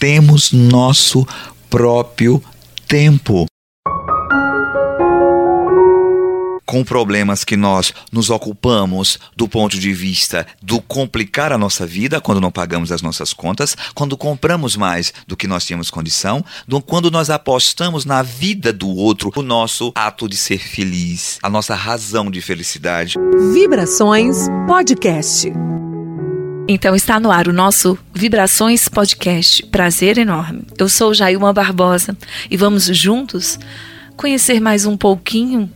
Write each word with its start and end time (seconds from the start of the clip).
temos 0.00 0.50
nosso 0.50 1.28
próprio 1.68 2.42
tempo. 2.88 3.46
com 6.64 6.84
problemas 6.84 7.42
que 7.42 7.56
nós 7.56 7.92
nos 8.12 8.30
ocupamos 8.30 9.18
do 9.36 9.48
ponto 9.48 9.76
de 9.76 9.92
vista 9.92 10.46
do 10.62 10.80
complicar 10.80 11.52
a 11.52 11.58
nossa 11.58 11.84
vida 11.84 12.20
quando 12.20 12.40
não 12.40 12.52
pagamos 12.52 12.92
as 12.92 13.02
nossas 13.02 13.32
contas, 13.32 13.76
quando 13.92 14.16
compramos 14.16 14.76
mais 14.76 15.12
do 15.26 15.36
que 15.36 15.48
nós 15.48 15.66
tínhamos 15.66 15.90
condição, 15.90 16.44
do, 16.68 16.80
quando 16.80 17.10
nós 17.10 17.28
apostamos 17.28 18.04
na 18.04 18.22
vida 18.22 18.72
do 18.72 18.88
outro, 18.88 19.32
o 19.34 19.42
nosso 19.42 19.90
ato 19.96 20.28
de 20.28 20.36
ser 20.36 20.60
feliz, 20.60 21.40
a 21.42 21.50
nossa 21.50 21.74
razão 21.74 22.30
de 22.30 22.40
felicidade. 22.40 23.16
Vibrações 23.52 24.46
Podcast. 24.68 25.52
Então 26.72 26.94
está 26.94 27.18
no 27.18 27.32
ar 27.32 27.48
o 27.48 27.52
nosso 27.52 27.98
Vibrações 28.14 28.88
Podcast. 28.88 29.66
Prazer 29.66 30.18
enorme. 30.18 30.62
Eu 30.78 30.88
sou 30.88 31.12
Jailma 31.12 31.52
Barbosa 31.52 32.16
e 32.48 32.56
vamos 32.56 32.84
juntos 32.84 33.58
conhecer 34.16 34.60
mais 34.60 34.86
um 34.86 34.96
pouquinho 34.96 35.68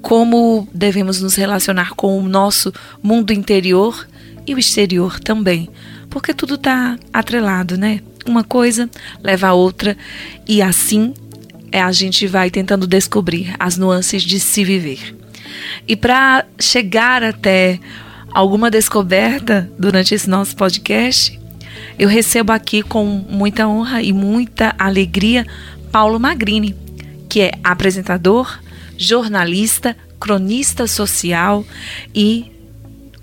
como 0.00 0.66
devemos 0.72 1.20
nos 1.20 1.34
relacionar 1.34 1.90
com 1.90 2.18
o 2.18 2.26
nosso 2.26 2.72
mundo 3.02 3.34
interior 3.34 4.08
e 4.46 4.54
o 4.54 4.58
exterior 4.58 5.20
também, 5.20 5.68
porque 6.08 6.32
tudo 6.32 6.54
está 6.54 6.98
atrelado, 7.12 7.76
né? 7.76 8.00
Uma 8.24 8.42
coisa 8.42 8.88
leva 9.22 9.48
a 9.48 9.52
outra 9.52 9.94
e 10.48 10.62
assim 10.62 11.12
é, 11.70 11.82
a 11.82 11.92
gente 11.92 12.26
vai 12.26 12.50
tentando 12.50 12.86
descobrir 12.86 13.54
as 13.58 13.76
nuances 13.76 14.22
de 14.22 14.40
se 14.40 14.64
viver. 14.64 15.14
E 15.86 15.94
para 15.94 16.46
chegar 16.58 17.22
até 17.22 17.78
alguma 18.34 18.70
descoberta 18.70 19.70
durante 19.78 20.14
esse 20.14 20.28
nosso 20.28 20.56
podcast, 20.56 21.38
eu 21.98 22.08
recebo 22.08 22.52
aqui 22.52 22.82
com 22.82 23.04
muita 23.04 23.68
honra 23.68 24.02
e 24.02 24.12
muita 24.12 24.74
alegria 24.78 25.46
Paulo 25.90 26.18
Magrini, 26.18 26.74
que 27.28 27.40
é 27.40 27.52
apresentador, 27.62 28.58
jornalista, 28.96 29.96
cronista 30.18 30.86
social 30.86 31.64
e, 32.14 32.50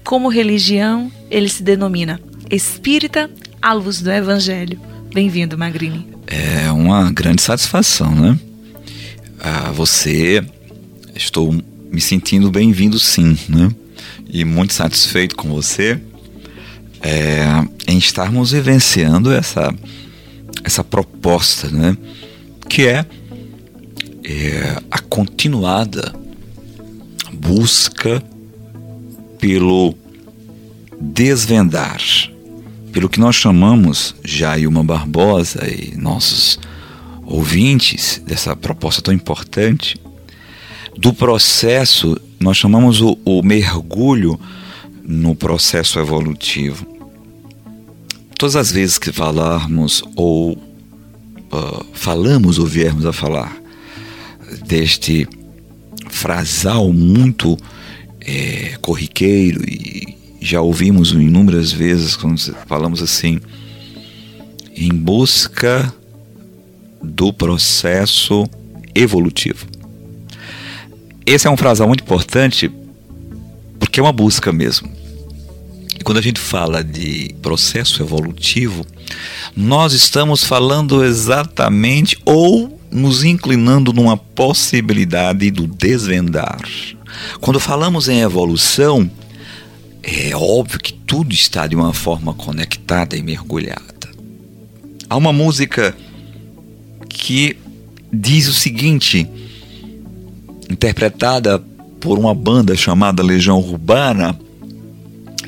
como 0.04 0.30
religião, 0.30 1.12
ele 1.30 1.50
se 1.50 1.64
denomina 1.64 2.20
espírita 2.50 3.30
à 3.62 3.74
luz 3.74 4.02
do 4.02 4.12
Evangelho. 4.12 4.80
Bem-vindo, 5.14 5.58
Magrini. 5.58 6.08
É 6.28 6.72
uma 6.72 7.12
grande 7.12 7.42
satisfação, 7.42 8.14
né? 8.14 8.38
Ah, 9.40 9.72
você, 9.72 10.44
estou 11.16 11.56
me 11.92 12.02
sentindo 12.02 12.52
bem-vindo, 12.52 13.00
sim, 13.00 13.38
né? 13.48 13.72
E 14.28 14.46
muito 14.46 14.74
satisfeito 14.74 15.36
com 15.36 15.50
você 15.50 16.00
é, 17.02 17.44
em 17.88 17.98
estarmos 17.98 18.52
vivenciando 18.52 19.32
essa, 19.32 19.74
essa 20.64 20.84
proposta, 20.84 21.70
né? 21.70 21.98
Que 22.68 22.88
é 22.88 23.06
é, 24.24 24.78
a 24.92 25.00
continuada 25.00 26.14
busca 27.34 28.24
pelo 29.40 29.96
desvendar, 31.02 32.00
pelo 32.92 33.10
que 33.10 33.20
nós 33.20 33.36
chamamos, 33.36 34.14
Jailma 34.24 34.84
Barbosa 34.84 35.66
e 35.68 35.96
nossos 35.96 36.60
ouvintes 37.24 38.22
dessa 38.26 38.56
proposta 38.56 39.02
tão 39.02 39.14
importante, 39.14 40.00
do 40.96 41.14
processo, 41.14 42.20
nós 42.40 42.58
chamamos 42.58 43.02
o, 43.02 43.18
o 43.26 43.42
mergulho 43.44 44.40
no 45.04 45.36
processo 45.36 46.00
evolutivo. 46.00 46.86
Todas 48.38 48.56
as 48.56 48.72
vezes 48.72 48.98
que 48.98 49.12
falarmos 49.12 50.02
ou 50.16 50.54
uh, 50.54 51.86
falamos 51.94 52.58
ou 52.58 52.66
viermos 52.66 53.06
a 53.06 53.12
falar 53.12 53.56
deste 54.66 55.28
frasal 56.10 56.92
muito 56.94 57.58
é, 58.22 58.78
corriqueiro 58.82 59.64
e 59.68 60.18
já 60.42 60.62
ouvimos 60.62 61.12
inúmeras 61.12 61.72
vezes 61.72 62.16
quando 62.16 62.40
falamos 62.66 63.02
assim 63.02 63.40
em 64.76 64.94
busca 64.94 65.94
do 67.04 67.34
processo 67.34 68.46
evolutivo. 68.96 69.79
Esse 71.30 71.46
é 71.46 71.52
um 71.52 71.56
frasal 71.56 71.88
muito 71.88 72.04
importante 72.04 72.72
porque 73.80 74.00
é 74.00 74.04
uma 74.04 74.12
busca 74.12 74.52
mesmo. 74.52 74.90
E 76.00 76.04
quando 76.04 76.18
a 76.18 76.24
gente 76.24 76.40
fala 76.40 76.84
de 76.84 77.36
processo 77.40 78.02
evolutivo, 78.02 78.84
nós 79.56 79.94
estamos 79.94 80.44
falando 80.44 81.06
exatamente 81.06 82.18
ou 82.26 82.82
nos 82.90 83.24
inclinando 83.24 83.94
numa 83.94 84.18
possibilidade 84.18 85.52
do 85.52 85.68
desvendar. 85.68 86.68
Quando 87.40 87.60
falamos 87.60 88.10
em 88.10 88.22
evolução, 88.22 89.08
é 90.02 90.36
óbvio 90.36 90.80
que 90.80 90.94
tudo 90.94 91.32
está 91.32 91.68
de 91.68 91.76
uma 91.76 91.94
forma 91.94 92.34
conectada 92.34 93.16
e 93.16 93.22
mergulhada. 93.22 94.10
Há 95.08 95.16
uma 95.16 95.32
música 95.32 95.96
que 97.08 97.56
diz 98.12 98.48
o 98.48 98.54
seguinte, 98.54 99.30
interpretada 100.70 101.60
por 102.00 102.18
uma 102.18 102.34
banda 102.34 102.76
chamada 102.76 103.24
Legião 103.24 103.60
Urbana, 103.60 104.38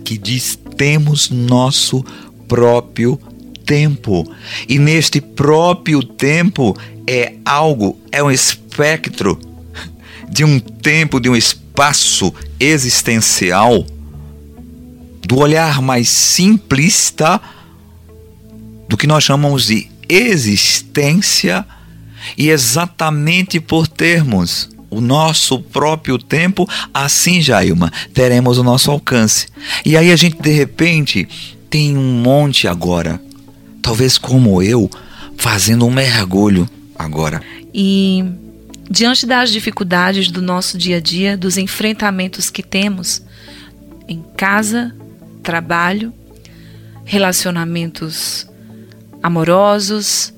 que 0.04 0.18
diz: 0.18 0.58
temos 0.76 1.30
nosso 1.30 2.04
próprio 2.48 3.20
tempo. 3.66 4.30
E 4.68 4.80
neste 4.80 5.22
próprio 5.22 6.04
tempo 6.04 6.76
é 7.08 7.36
algo, 7.46 7.98
é 8.12 8.22
um 8.22 8.32
espectro 8.32 9.40
de 10.30 10.44
um 10.44 10.60
tempo, 10.60 11.20
de 11.20 11.30
um 11.30 11.36
espaço 11.36 12.34
existencial, 12.60 13.86
do 15.28 15.38
olhar 15.38 15.82
mais 15.82 16.10
simplista 16.10 17.40
do 18.90 18.98
que 18.98 19.08
nós 19.08 19.24
chamamos 19.24 19.68
de 19.68 19.90
existência, 20.10 21.66
e 22.38 22.50
exatamente 22.50 23.60
por 23.60 23.88
termos 23.88 24.70
o 24.92 25.00
nosso 25.00 25.60
próprio 25.60 26.18
tempo, 26.18 26.68
assim, 26.94 27.42
Jailma, 27.42 27.92
teremos 28.14 28.58
o 28.58 28.64
nosso 28.64 28.92
alcance. 28.92 29.48
E 29.86 29.96
aí 29.96 30.12
a 30.12 30.16
gente 30.16 30.40
de 30.40 30.52
repente 30.52 31.28
tem 31.70 31.98
um 31.98 32.22
monte 32.22 32.68
agora, 32.68 33.20
talvez 33.82 34.18
como 34.18 34.62
eu, 34.62 34.92
fazendo 35.38 35.86
um 35.86 35.90
mergulho 35.90 36.70
agora. 37.00 37.42
E 37.74 38.26
diante 38.90 39.26
das 39.26 39.50
dificuldades 39.50 40.30
do 40.30 40.42
nosso 40.42 40.78
dia 40.78 40.98
a 40.98 41.00
dia, 41.00 41.38
dos 41.38 41.58
enfrentamentos 41.58 42.50
que 42.50 42.62
temos 42.62 43.24
em 44.08 44.22
casa, 44.36 44.94
trabalho, 45.42 46.14
relacionamentos 47.06 48.46
amorosos, 49.24 50.34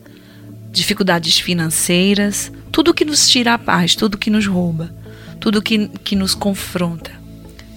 dificuldades 0.71 1.39
financeiras, 1.39 2.51
tudo 2.73 2.91
que 2.91 3.05
nos 3.05 3.29
tira 3.29 3.53
a 3.53 3.57
paz, 3.59 3.95
tudo 3.95 4.17
que 4.17 4.31
nos 4.31 4.47
rouba, 4.47 4.91
tudo 5.39 5.61
que, 5.61 5.87
que 6.03 6.15
nos 6.15 6.33
confronta, 6.33 7.11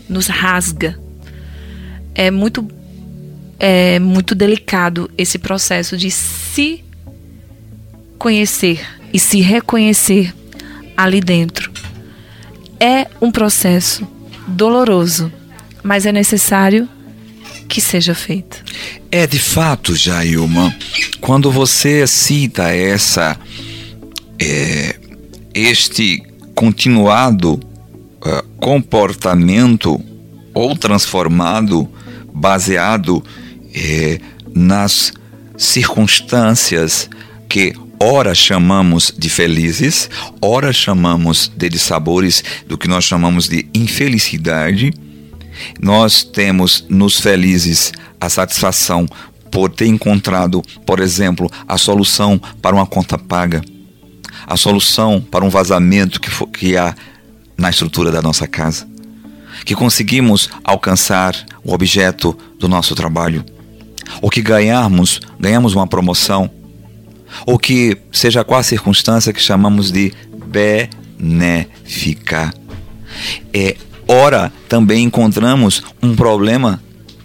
nos 0.09 0.27
rasga. 0.27 0.99
É 2.15 2.31
muito, 2.31 2.67
é 3.59 3.99
muito 3.99 4.35
delicado 4.35 5.11
esse 5.19 5.39
processo 5.39 5.99
de 5.99 6.11
se 6.11 6.83
conhecer 8.19 8.81
e 9.13 9.19
se 9.19 9.43
reconhecer 9.43 10.35
ali 10.97 11.21
dentro. 11.21 11.71
É 12.81 13.07
um 13.21 13.31
processo 13.31 14.09
doloroso, 14.49 15.31
mas 15.83 16.07
é 16.07 16.13
necessário 16.13 16.89
que 17.69 17.83
seja 17.83 18.15
feito. 18.15 18.65
É 19.11 19.27
de 19.27 19.39
fato, 19.39 19.95
Jailma, 19.95 20.75
quando 21.21 21.51
você 21.51 22.07
cita 22.07 22.71
essa 22.71 23.39
é, 24.39 24.97
este 25.55 26.23
continuado 26.55 27.55
uh, 27.55 28.43
comportamento 28.59 30.01
ou 30.55 30.77
transformado 30.77 31.89
baseado 32.33 33.23
é, 33.75 34.21
nas 34.55 35.13
circunstâncias 35.57 37.09
que 37.49 37.75
ora 38.01 38.35
chamamos 38.35 39.13
de 39.17 39.29
felizes, 39.29 40.11
ora 40.41 40.73
chamamos 40.73 41.51
de 41.55 41.69
dissabores 41.69 42.43
do 42.67 42.77
que 42.77 42.89
nós 42.89 43.05
chamamos 43.05 43.49
de 43.49 43.67
infelicidade. 43.75 44.93
Nós 45.81 46.23
temos 46.23 46.85
nos 46.89 47.21
felizes 47.21 47.93
a 48.21 48.29
satisfação 48.29 49.07
por 49.51 49.71
ter 49.71 49.87
encontrado, 49.87 50.63
por 50.85 51.01
exemplo, 51.01 51.51
a 51.67 51.79
solução 51.79 52.39
para 52.61 52.77
uma 52.77 52.87
conta 52.87 53.17
paga, 53.17 53.63
a 54.47 54.57
solução 54.57 55.21
para 55.21 55.45
um 55.45 55.51
vazamento 55.51 56.21
que, 56.21 56.31
for, 56.31 56.47
que 56.47 56.77
há 56.77 56.95
na 57.57 57.71
estrutura 57.71 58.11
da 58.13 58.23
nossa 58.23 58.47
casa, 58.47 58.87
que 59.65 59.75
conseguimos 59.75 60.49
alcançar 60.63 61.35
o 61.65 61.73
objeto 61.73 62.37
do 62.59 62.69
nosso 62.69 62.95
trabalho. 62.95 63.45
ou 64.23 64.31
que 64.31 64.41
ganharmos, 64.41 65.21
ganhamos 65.39 65.75
uma 65.75 65.87
promoção, 65.87 66.49
ou 67.45 67.59
que 67.59 67.99
seja 68.13 68.45
qual 68.45 68.61
a 68.61 68.63
circunstância 68.63 69.33
que 69.33 69.41
chamamos 69.41 69.91
de 69.91 70.13
benéfica. 71.19 72.55
É, 73.53 73.77
ora, 74.07 74.53
também 74.69 75.03
encontramos 75.05 75.83
um 76.01 76.15
problema 76.15 76.81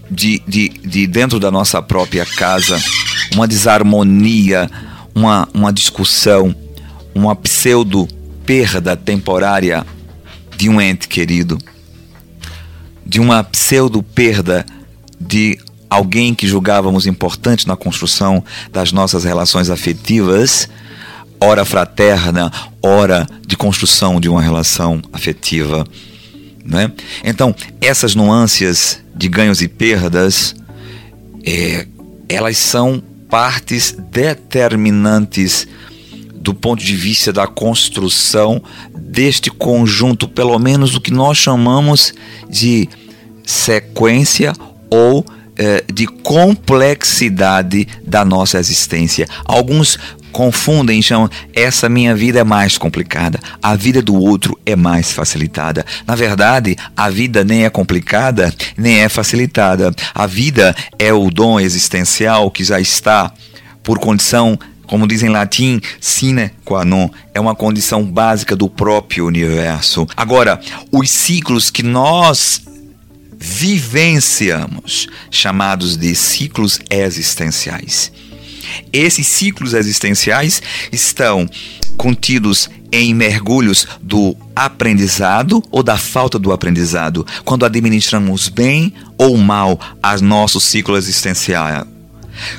de, 0.09 0.41
de, 0.47 0.69
de 0.69 1.05
dentro 1.07 1.39
da 1.39 1.51
nossa 1.51 1.81
própria 1.81 2.25
casa, 2.25 2.81
uma 3.33 3.47
desarmonia, 3.47 4.69
uma, 5.13 5.47
uma 5.53 5.71
discussão, 5.71 6.55
uma 7.13 7.35
pseudo 7.35 8.07
perda 8.45 8.95
temporária 8.95 9.85
de 10.55 10.69
um 10.69 10.79
ente 10.79 11.07
querido, 11.07 11.57
de 13.05 13.19
uma 13.19 13.43
pseudo 13.43 14.01
perda 14.01 14.65
de 15.19 15.57
alguém 15.89 16.33
que 16.33 16.47
julgávamos 16.47 17.05
importante 17.05 17.67
na 17.67 17.75
construção 17.75 18.43
das 18.71 18.91
nossas 18.91 19.23
relações 19.23 19.69
afetivas, 19.69 20.69
ora 21.39 21.65
fraterna, 21.65 22.51
ora 22.81 23.27
de 23.45 23.57
construção 23.57 24.19
de 24.19 24.29
uma 24.29 24.41
relação 24.41 25.01
afetiva. 25.11 25.85
Né? 26.63 26.91
Então, 27.23 27.53
essas 27.81 28.15
nuances 28.15 29.03
de 29.15 29.27
ganhos 29.27 29.61
e 29.61 29.67
perdas, 29.67 30.55
é, 31.43 31.87
elas 32.29 32.57
são 32.57 33.03
partes 33.29 33.95
determinantes 34.11 35.67
do 36.41 36.53
ponto 36.53 36.83
de 36.83 36.95
vista 36.95 37.31
da 37.31 37.45
construção 37.47 38.61
deste 38.97 39.51
conjunto, 39.51 40.27
pelo 40.27 40.57
menos 40.57 40.95
o 40.95 41.01
que 41.01 41.11
nós 41.11 41.37
chamamos 41.37 42.13
de 42.49 42.89
sequência 43.45 44.53
ou 44.89 45.23
é, 45.55 45.83
de 45.93 46.07
complexidade 46.07 47.87
da 48.05 48.25
nossa 48.25 48.57
existência. 48.57 49.27
Alguns 49.45 49.99
confundem 50.31 50.99
e 50.99 51.03
chamam 51.03 51.29
essa 51.53 51.89
minha 51.89 52.15
vida 52.15 52.39
é 52.39 52.43
mais 52.43 52.77
complicada, 52.77 53.37
a 53.61 53.75
vida 53.75 54.01
do 54.01 54.15
outro 54.15 54.57
é 54.65 54.75
mais 54.75 55.11
facilitada. 55.11 55.85
Na 56.07 56.15
verdade, 56.15 56.75
a 56.95 57.09
vida 57.09 57.43
nem 57.43 57.65
é 57.65 57.69
complicada, 57.69 58.53
nem 58.77 59.01
é 59.01 59.09
facilitada. 59.09 59.93
A 60.15 60.25
vida 60.25 60.73
é 60.97 61.13
o 61.13 61.29
dom 61.29 61.59
existencial 61.59 62.49
que 62.49 62.63
já 62.63 62.79
está 62.79 63.31
por 63.83 63.99
condição 63.99 64.57
como 64.91 65.07
diz 65.07 65.23
em 65.23 65.29
latim, 65.29 65.79
sine 66.01 66.51
qua 66.65 66.83
non, 66.83 67.09
é 67.33 67.39
uma 67.39 67.55
condição 67.55 68.03
básica 68.03 68.57
do 68.57 68.69
próprio 68.69 69.25
universo. 69.25 70.05
Agora, 70.17 70.59
os 70.91 71.09
ciclos 71.09 71.69
que 71.69 71.81
nós 71.81 72.61
vivenciamos, 73.39 75.07
chamados 75.31 75.95
de 75.95 76.13
ciclos 76.13 76.81
existenciais. 76.89 78.11
Esses 78.91 79.27
ciclos 79.27 79.73
existenciais 79.73 80.61
estão 80.91 81.49
contidos 81.95 82.69
em 82.91 83.13
mergulhos 83.13 83.87
do 84.01 84.35
aprendizado 84.53 85.63
ou 85.71 85.81
da 85.81 85.95
falta 85.95 86.37
do 86.37 86.51
aprendizado, 86.51 87.25
quando 87.45 87.65
administramos 87.65 88.49
bem 88.49 88.93
ou 89.17 89.37
mal 89.37 89.79
a 90.03 90.17
nosso 90.17 90.59
ciclo 90.59 90.97
existencial 90.97 91.87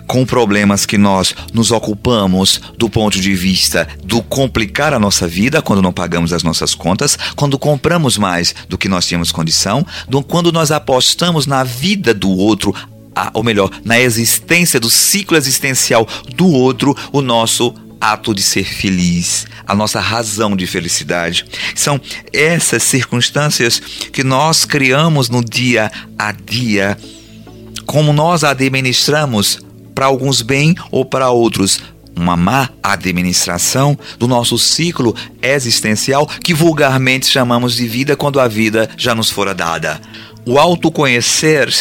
com 0.06 0.24
problemas 0.24 0.86
que 0.86 0.98
nós 0.98 1.34
nos 1.52 1.70
ocupamos 1.70 2.60
do 2.76 2.88
ponto 2.88 3.20
de 3.20 3.34
vista 3.34 3.88
do 4.04 4.22
complicar 4.22 4.92
a 4.92 4.98
nossa 4.98 5.26
vida 5.26 5.62
quando 5.62 5.82
não 5.82 5.92
pagamos 5.92 6.32
as 6.32 6.42
nossas 6.42 6.74
contas, 6.74 7.18
quando 7.36 7.58
compramos 7.58 8.18
mais 8.18 8.54
do 8.68 8.78
que 8.78 8.88
nós 8.88 9.06
tínhamos 9.06 9.32
condição, 9.32 9.86
do, 10.08 10.22
quando 10.22 10.52
nós 10.52 10.70
apostamos 10.70 11.46
na 11.46 11.64
vida 11.64 12.12
do 12.14 12.30
outro 12.30 12.74
a, 13.14 13.30
ou 13.34 13.42
melhor, 13.42 13.70
na 13.84 14.00
existência 14.00 14.80
do 14.80 14.88
ciclo 14.88 15.36
existencial 15.36 16.08
do 16.34 16.48
outro, 16.48 16.96
o 17.12 17.20
nosso 17.20 17.74
ato 18.00 18.34
de 18.34 18.42
ser 18.42 18.64
feliz, 18.64 19.46
a 19.66 19.74
nossa 19.74 20.00
razão 20.00 20.56
de 20.56 20.66
felicidade. 20.66 21.44
São 21.74 22.00
essas 22.32 22.82
circunstâncias 22.82 23.80
que 24.12 24.24
nós 24.24 24.64
criamos 24.64 25.28
no 25.28 25.44
dia 25.44 25.90
a 26.18 26.32
dia, 26.32 26.98
como 27.86 28.12
nós 28.12 28.42
administramos 28.42 29.60
para 29.94 30.06
alguns 30.06 30.42
bem 30.42 30.74
ou 30.90 31.04
para 31.04 31.30
outros 31.30 31.80
uma 32.14 32.36
má 32.36 32.68
administração 32.82 33.98
do 34.18 34.28
nosso 34.28 34.58
ciclo 34.58 35.14
existencial 35.40 36.26
que 36.26 36.54
vulgarmente 36.54 37.26
chamamos 37.26 37.74
de 37.74 37.86
vida 37.86 38.16
quando 38.16 38.38
a 38.38 38.46
vida 38.46 38.88
já 38.96 39.14
nos 39.14 39.30
fora 39.30 39.54
dada. 39.54 40.00
O 40.44 40.58
autoconhecer 40.58 41.72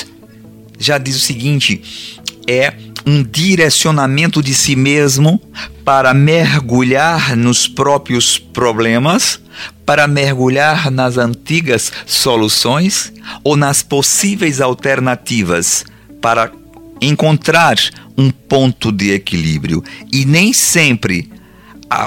já 0.79 0.97
diz 0.97 1.15
o 1.15 1.19
seguinte: 1.19 2.19
é 2.47 2.73
um 3.05 3.23
direcionamento 3.23 4.41
de 4.41 4.53
si 4.53 4.75
mesmo 4.75 5.41
para 5.83 6.13
mergulhar 6.13 7.35
nos 7.35 7.67
próprios 7.67 8.37
problemas, 8.37 9.41
para 9.85 10.07
mergulhar 10.07 10.91
nas 10.91 11.17
antigas 11.17 11.91
soluções 12.05 13.11
ou 13.43 13.57
nas 13.57 13.81
possíveis 13.81 14.61
alternativas 14.61 15.83
para 16.21 16.51
encontrar 17.01 17.77
um 18.17 18.29
ponto 18.29 18.91
de 18.91 19.11
equilíbrio. 19.11 19.83
E 20.11 20.25
nem 20.25 20.53
sempre 20.53 21.29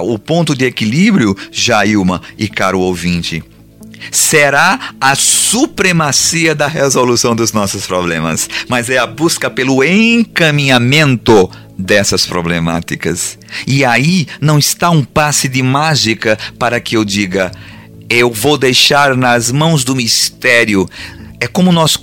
o 0.03 0.19
ponto 0.19 0.55
de 0.55 0.65
equilíbrio, 0.65 1.37
Jailma 1.51 2.23
e 2.39 2.49
caro 2.49 2.81
ouvinte, 2.81 3.43
será 4.11 4.95
a 5.01 5.15
supremacia 5.15 6.55
da 6.55 6.67
resolução 6.67 7.35
dos 7.35 7.53
nossos 7.53 7.87
problemas, 7.87 8.49
mas 8.69 8.89
é 8.89 8.99
a 8.99 9.07
busca 9.07 9.51
pelo 9.51 9.85
encaminhamento 9.85 11.51
dessas 11.79 12.25
problemáticas. 12.25 13.39
E 13.67 13.85
aí 13.85 14.27
não 14.41 14.59
está 14.59 14.91
um 14.91 15.05
passe 15.05 15.49
de 15.49 15.63
mágica 15.63 16.39
para 16.59 16.81
que 16.81 16.97
eu 16.97 17.05
diga: 17.05 17.53
eu 18.09 18.31
vou 18.31 18.57
deixar 18.57 19.17
nas 19.17 19.51
mãos 19.51 19.85
do 19.85 19.95
mistério. 19.95 20.89
É 21.45 21.47
como 21.47 21.71
nós 21.71 21.95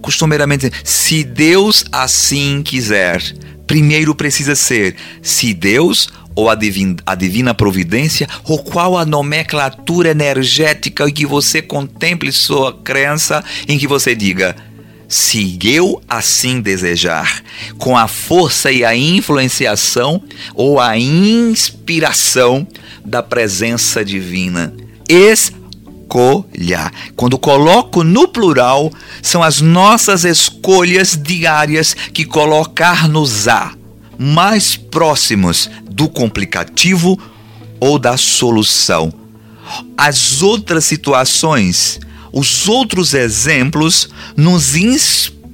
costumeiramente 0.00 0.70
se 0.84 1.24
Deus 1.24 1.84
assim 1.90 2.62
quiser. 2.62 3.20
Primeiro 3.66 4.14
precisa 4.14 4.54
ser 4.54 4.94
se 5.20 5.52
Deus 5.52 6.08
ou 6.32 6.48
a 6.48 6.54
divina, 6.54 6.94
a 7.04 7.16
divina 7.16 7.52
providência, 7.52 8.28
ou 8.44 8.62
qual 8.62 8.96
a 8.96 9.04
nomenclatura 9.04 10.10
energética 10.10 11.08
em 11.08 11.12
que 11.12 11.26
você 11.26 11.60
contemple 11.60 12.30
sua 12.30 12.72
crença, 12.72 13.42
em 13.66 13.76
que 13.76 13.88
você 13.88 14.14
diga: 14.14 14.54
se 15.08 15.58
eu 15.64 16.00
assim 16.08 16.60
desejar, 16.60 17.42
com 17.76 17.98
a 17.98 18.06
força 18.06 18.70
e 18.70 18.84
a 18.84 18.94
influenciação 18.94 20.22
ou 20.54 20.78
a 20.78 20.96
inspiração 20.96 22.64
da 23.04 23.24
presença 23.24 24.04
divina. 24.04 24.72
Escolha. 26.14 26.92
Quando 27.16 27.36
coloco 27.36 28.04
no 28.04 28.28
plural, 28.28 28.92
são 29.20 29.42
as 29.42 29.60
nossas 29.60 30.24
escolhas 30.24 31.18
diárias 31.20 31.92
que 32.12 32.24
colocar-nos-á 32.24 33.74
mais 34.16 34.76
próximos 34.76 35.68
do 35.90 36.08
complicativo 36.08 37.18
ou 37.80 37.98
da 37.98 38.16
solução. 38.16 39.12
As 39.98 40.40
outras 40.40 40.84
situações, 40.84 41.98
os 42.32 42.68
outros 42.68 43.12
exemplos 43.12 44.08
nos 44.36 44.76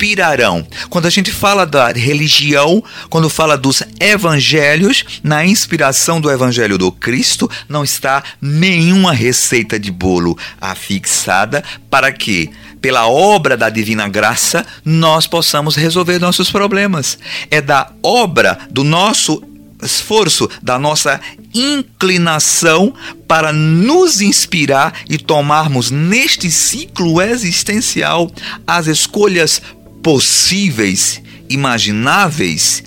inspirarão. 0.00 0.66
Quando 0.88 1.06
a 1.06 1.10
gente 1.10 1.30
fala 1.30 1.66
da 1.66 1.92
religião, 1.92 2.82
quando 3.10 3.28
fala 3.28 3.56
dos 3.56 3.82
evangelhos, 4.00 5.04
na 5.22 5.44
inspiração 5.44 6.20
do 6.20 6.30
evangelho 6.30 6.78
do 6.78 6.90
Cristo, 6.90 7.50
não 7.68 7.84
está 7.84 8.22
nenhuma 8.40 9.12
receita 9.12 9.78
de 9.78 9.90
bolo 9.90 10.38
afixada 10.60 11.62
para 11.90 12.10
que 12.10 12.50
pela 12.80 13.06
obra 13.06 13.58
da 13.58 13.68
divina 13.68 14.08
graça, 14.08 14.64
nós 14.82 15.26
possamos 15.26 15.76
resolver 15.76 16.18
nossos 16.18 16.50
problemas. 16.50 17.18
É 17.50 17.60
da 17.60 17.92
obra 18.02 18.58
do 18.70 18.82
nosso 18.82 19.42
esforço, 19.82 20.48
da 20.62 20.78
nossa 20.78 21.20
inclinação 21.54 22.94
para 23.28 23.52
nos 23.52 24.20
inspirar 24.22 24.94
e 25.08 25.18
tomarmos 25.18 25.90
neste 25.90 26.50
ciclo 26.50 27.20
existencial 27.20 28.30
as 28.66 28.86
escolhas 28.86 29.60
possíveis, 30.02 31.22
imagináveis 31.48 32.82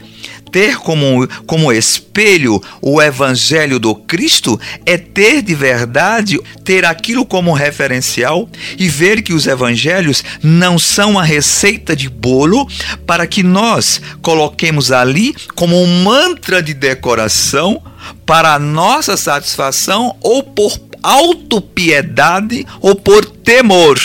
ter 0.54 0.78
como, 0.78 1.28
como 1.48 1.74
espelho 1.74 2.62
o 2.80 3.02
Evangelho 3.02 3.80
do 3.80 3.96
Cristo 3.96 4.58
é 4.86 5.00
ter 5.00 5.42
de 5.42 5.56
verdade, 5.56 6.40
ter 6.64 6.86
aquilo 6.86 7.26
como 7.26 7.52
referencial 7.54 8.48
e 8.78 8.88
ver 8.88 9.24
que 9.24 9.34
os 9.34 9.48
Evangelhos 9.48 10.24
não 10.44 10.78
são 10.78 11.18
a 11.18 11.24
receita 11.24 11.96
de 11.96 12.08
bolo 12.08 12.68
para 13.08 13.26
que 13.26 13.42
nós 13.42 14.00
coloquemos 14.22 14.92
ali 14.92 15.34
como 15.56 15.82
um 15.82 16.04
mantra 16.04 16.62
de 16.62 16.76
decoração 16.76 17.82
para 18.24 18.54
a 18.54 18.60
nossa 18.60 19.18
satisfação 19.18 20.16
ou 20.22 20.44
por 20.44 20.80
autopiedade 21.02 22.64
ou 22.80 22.94
por 22.94 23.26
temor. 23.26 24.00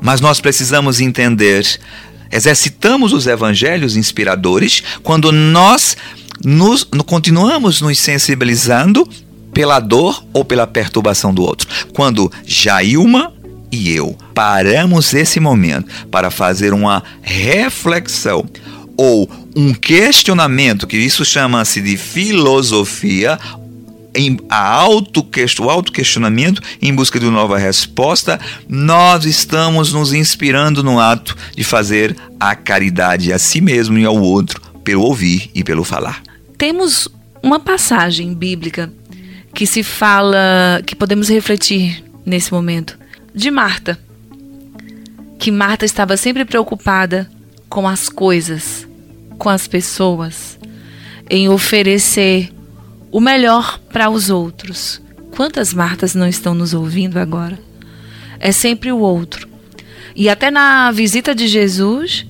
Mas 0.00 0.20
nós 0.22 0.40
precisamos 0.40 0.98
entender 0.98 1.78
exercitamos 2.30 3.12
os 3.12 3.26
evangelhos 3.26 3.96
inspiradores 3.96 4.82
quando 5.02 5.32
nós 5.32 5.96
nos, 6.44 6.84
continuamos 7.06 7.80
nos 7.80 7.98
sensibilizando 7.98 9.08
pela 9.52 9.80
dor 9.80 10.24
ou 10.32 10.44
pela 10.44 10.66
perturbação 10.66 11.34
do 11.34 11.42
outro. 11.42 11.68
Quando 11.92 12.30
Jailma 12.46 13.32
e 13.70 13.90
eu 13.90 14.16
paramos 14.34 15.12
esse 15.12 15.40
momento 15.40 16.06
para 16.10 16.30
fazer 16.30 16.72
uma 16.72 17.02
reflexão 17.22 18.46
ou 18.96 19.30
um 19.54 19.72
questionamento, 19.72 20.86
que 20.86 20.96
isso 20.96 21.24
chama-se 21.24 21.80
de 21.80 21.96
filosofia, 21.96 23.38
em 24.14 24.38
auto 24.48 25.26
o 25.60 25.70
auto-questionamento 25.70 26.60
em 26.80 26.94
busca 26.94 27.18
de 27.20 27.26
uma 27.26 27.32
nova 27.32 27.58
resposta, 27.58 28.40
nós 28.68 29.24
estamos 29.24 29.92
nos 29.92 30.12
inspirando 30.12 30.82
no 30.82 30.98
ato 30.98 31.36
de 31.56 31.64
fazer 31.64 32.16
a 32.38 32.54
caridade 32.54 33.32
a 33.32 33.38
si 33.38 33.60
mesmo 33.60 33.98
e 33.98 34.04
ao 34.04 34.16
outro, 34.16 34.60
pelo 34.82 35.02
ouvir 35.02 35.50
e 35.54 35.62
pelo 35.62 35.84
falar. 35.84 36.22
Temos 36.56 37.08
uma 37.42 37.60
passagem 37.60 38.34
bíblica 38.34 38.92
que 39.54 39.66
se 39.66 39.82
fala, 39.82 40.82
que 40.86 40.94
podemos 40.94 41.28
refletir 41.28 42.04
nesse 42.24 42.52
momento, 42.52 42.98
de 43.34 43.50
Marta. 43.50 43.98
Que 45.38 45.50
Marta 45.50 45.84
estava 45.84 46.16
sempre 46.16 46.44
preocupada 46.44 47.30
com 47.68 47.86
as 47.86 48.08
coisas, 48.08 48.86
com 49.38 49.48
as 49.48 49.68
pessoas, 49.68 50.58
em 51.30 51.48
oferecer 51.48 52.50
o 53.10 53.20
melhor 53.20 53.78
para 53.92 54.10
os 54.10 54.30
outros. 54.30 55.00
Quantas 55.30 55.72
Martas 55.72 56.14
não 56.14 56.26
estão 56.26 56.54
nos 56.54 56.74
ouvindo 56.74 57.18
agora? 57.18 57.58
É 58.40 58.52
sempre 58.52 58.90
o 58.92 58.98
outro. 58.98 59.48
E 60.14 60.28
até 60.28 60.50
na 60.50 60.90
visita 60.90 61.34
de 61.34 61.46
Jesus, 61.46 62.26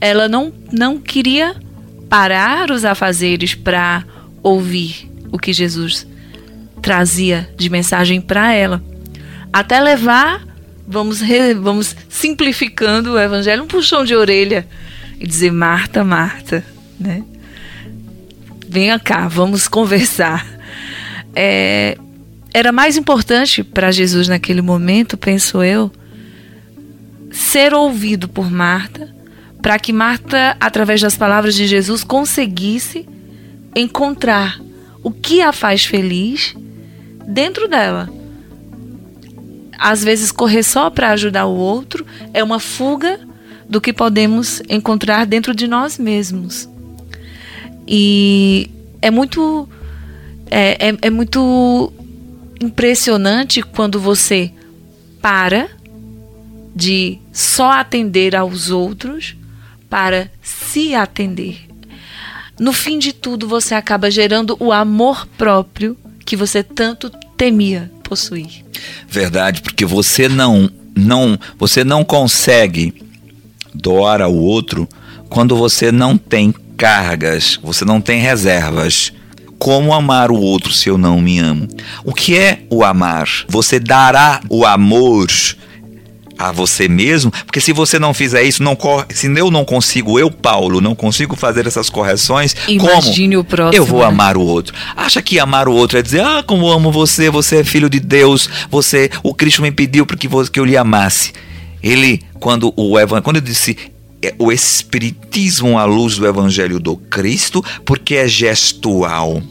ela 0.00 0.28
não, 0.28 0.52
não 0.72 0.98
queria 0.98 1.56
parar 2.08 2.70
os 2.70 2.84
afazeres 2.84 3.54
para 3.54 4.04
ouvir 4.42 5.10
o 5.30 5.38
que 5.38 5.52
Jesus 5.52 6.06
trazia 6.80 7.48
de 7.56 7.70
mensagem 7.70 8.20
para 8.20 8.52
ela. 8.52 8.82
Até 9.52 9.80
levar, 9.80 10.46
vamos, 10.86 11.20
re, 11.20 11.54
vamos 11.54 11.96
simplificando 12.08 13.12
o 13.12 13.18
evangelho, 13.18 13.62
um 13.62 13.66
puxão 13.66 14.04
de 14.04 14.14
orelha 14.14 14.66
e 15.18 15.26
dizer: 15.26 15.52
Marta, 15.52 16.04
Marta, 16.04 16.64
né? 16.98 17.22
Venha 18.72 18.98
cá, 18.98 19.28
vamos 19.28 19.68
conversar. 19.68 20.46
É, 21.36 21.98
era 22.54 22.72
mais 22.72 22.96
importante 22.96 23.62
para 23.62 23.92
Jesus 23.92 24.28
naquele 24.28 24.62
momento, 24.62 25.18
penso 25.18 25.62
eu, 25.62 25.92
ser 27.30 27.74
ouvido 27.74 28.28
por 28.28 28.50
Marta, 28.50 29.14
para 29.60 29.78
que 29.78 29.92
Marta, 29.92 30.56
através 30.58 31.02
das 31.02 31.18
palavras 31.18 31.54
de 31.54 31.66
Jesus, 31.66 32.02
conseguisse 32.02 33.06
encontrar 33.76 34.58
o 35.02 35.10
que 35.10 35.42
a 35.42 35.52
faz 35.52 35.84
feliz 35.84 36.54
dentro 37.26 37.68
dela. 37.68 38.08
Às 39.78 40.02
vezes, 40.02 40.32
correr 40.32 40.62
só 40.62 40.88
para 40.88 41.10
ajudar 41.10 41.44
o 41.44 41.54
outro 41.54 42.06
é 42.32 42.42
uma 42.42 42.58
fuga 42.58 43.20
do 43.68 43.82
que 43.82 43.92
podemos 43.92 44.62
encontrar 44.66 45.26
dentro 45.26 45.54
de 45.54 45.68
nós 45.68 45.98
mesmos. 45.98 46.71
E 47.86 48.70
é 49.00 49.10
muito 49.10 49.68
é, 50.50 50.88
é, 50.88 50.96
é 51.02 51.10
muito 51.10 51.92
impressionante 52.60 53.62
quando 53.62 53.98
você 53.98 54.52
para 55.20 55.68
de 56.74 57.18
só 57.32 57.72
atender 57.72 58.34
aos 58.36 58.70
outros 58.70 59.36
para 59.88 60.30
se 60.42 60.94
atender. 60.94 61.68
No 62.58 62.72
fim 62.72 62.98
de 62.98 63.12
tudo, 63.12 63.48
você 63.48 63.74
acaba 63.74 64.10
gerando 64.10 64.56
o 64.60 64.72
amor 64.72 65.26
próprio 65.38 65.96
que 66.24 66.36
você 66.36 66.62
tanto 66.62 67.10
temia 67.36 67.90
possuir. 68.02 68.64
Verdade, 69.08 69.62
porque 69.62 69.84
você 69.84 70.28
não 70.28 70.70
não 70.94 71.38
você 71.58 71.82
não 71.82 72.04
consegue 72.04 73.02
doar 73.74 74.20
ao 74.20 74.34
outro 74.34 74.86
quando 75.28 75.56
você 75.56 75.90
não 75.90 76.18
tem 76.18 76.54
cargas, 76.82 77.60
você 77.62 77.84
não 77.84 78.00
tem 78.00 78.20
reservas. 78.20 79.12
Como 79.56 79.94
amar 79.94 80.32
o 80.32 80.40
outro 80.40 80.72
se 80.72 80.88
eu 80.88 80.98
não 80.98 81.20
me 81.20 81.38
amo? 81.38 81.68
O 82.04 82.12
que 82.12 82.36
é 82.36 82.64
o 82.68 82.82
amar? 82.82 83.28
Você 83.46 83.78
dará 83.78 84.40
o 84.48 84.66
amor 84.66 85.28
a 86.36 86.50
você 86.50 86.88
mesmo, 86.88 87.30
porque 87.46 87.60
se 87.60 87.72
você 87.72 88.00
não 88.00 88.12
fizer 88.12 88.42
isso, 88.42 88.64
não 88.64 88.76
se 89.10 89.28
eu 89.28 89.48
não 89.48 89.64
consigo, 89.64 90.18
eu, 90.18 90.28
Paulo, 90.28 90.80
não 90.80 90.92
consigo 90.92 91.36
fazer 91.36 91.68
essas 91.68 91.88
correções, 91.88 92.56
Imagine 92.66 93.36
como 93.36 93.42
o 93.42 93.44
próximo, 93.44 93.76
eu 93.76 93.86
vou 93.86 94.00
né? 94.00 94.06
amar 94.06 94.36
o 94.36 94.40
outro? 94.40 94.74
Acha 94.96 95.22
que 95.22 95.38
amar 95.38 95.68
o 95.68 95.72
outro 95.72 96.00
é 96.00 96.02
dizer, 96.02 96.24
ah, 96.24 96.42
como 96.44 96.68
amo 96.68 96.90
você, 96.90 97.30
você 97.30 97.60
é 97.60 97.64
filho 97.64 97.88
de 97.88 98.00
Deus, 98.00 98.50
você, 98.68 99.08
o 99.22 99.32
Cristo 99.32 99.62
me 99.62 99.70
pediu 99.70 100.04
para 100.04 100.16
que 100.16 100.58
eu 100.58 100.64
lhe 100.64 100.76
amasse. 100.76 101.32
Ele, 101.80 102.20
quando 102.40 102.74
o 102.76 102.98
evangelho, 102.98 103.22
quando 103.22 103.36
eu 103.36 103.42
disse 103.42 103.76
o 104.38 104.52
espiritismo 104.52 105.78
à 105.78 105.84
luz 105.84 106.16
do 106.16 106.26
evangelho 106.26 106.78
do 106.78 106.96
Cristo, 106.96 107.64
porque 107.84 108.14
é 108.16 108.28
gestual. 108.28 109.42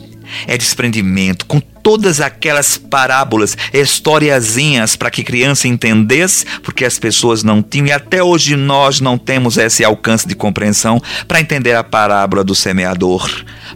É 0.47 0.57
desprendimento, 0.57 1.45
com 1.45 1.59
todas 1.59 2.21
aquelas 2.21 2.77
parábolas, 2.77 3.57
historiazinhas 3.73 4.95
para 4.95 5.11
que 5.11 5.23
criança 5.23 5.67
entendesse, 5.67 6.45
porque 6.63 6.85
as 6.85 6.99
pessoas 6.99 7.43
não 7.43 7.61
tinham. 7.61 7.87
E 7.87 7.91
até 7.91 8.23
hoje 8.23 8.55
nós 8.55 8.99
não 8.99 9.17
temos 9.17 9.57
esse 9.57 9.83
alcance 9.83 10.27
de 10.27 10.35
compreensão 10.35 11.01
para 11.27 11.41
entender 11.41 11.75
a 11.75 11.83
parábola 11.83 12.43
do 12.43 12.55
semeador, 12.55 13.29